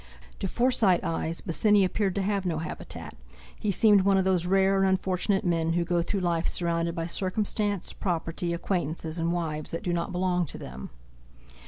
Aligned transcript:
To 0.39 0.47
Forsyte 0.47 1.03
eyes 1.03 1.41
Bosinney 1.41 1.85
appeared 1.85 2.15
to 2.15 2.23
have 2.23 2.43
no 2.43 2.57
habitat, 2.57 3.15
he 3.59 3.71
seemed 3.71 4.01
one 4.01 4.17
of 4.17 4.23
those 4.25 4.47
rare 4.47 4.79
and 4.79 4.87
unfortunate 4.87 5.45
men 5.45 5.73
who 5.73 5.85
go 5.85 6.01
through 6.01 6.21
life 6.21 6.47
surrounded 6.47 6.95
by 6.95 7.05
circumstance, 7.05 7.93
property, 7.93 8.51
acquaintances, 8.51 9.19
and 9.19 9.31
wives 9.31 9.69
that 9.69 9.83
do 9.83 9.93
not 9.93 10.11
belong 10.11 10.47
to 10.47 10.57
them. 10.57 10.89